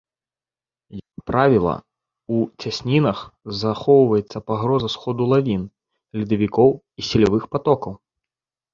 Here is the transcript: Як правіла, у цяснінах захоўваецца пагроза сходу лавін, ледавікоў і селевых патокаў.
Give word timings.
Як 0.99 1.19
правіла, 1.29 1.75
у 2.37 2.39
цяснінах 2.65 3.19
захоўваецца 3.61 4.37
пагроза 4.51 4.93
сходу 4.97 5.23
лавін, 5.37 5.63
ледавікоў 6.23 6.69
і 6.79 7.01
селевых 7.13 7.43
патокаў. 7.57 7.93